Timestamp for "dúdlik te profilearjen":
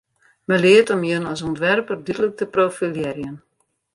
2.05-3.35